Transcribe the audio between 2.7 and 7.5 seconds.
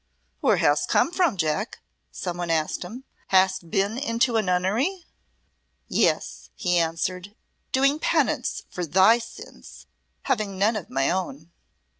him. "Hast been into a nunnery?" "Yes," he answered,